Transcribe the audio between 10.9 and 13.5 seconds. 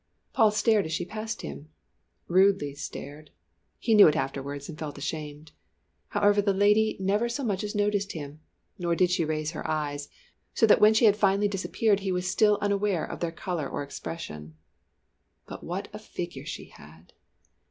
she had finally disappeared he was still unaware of their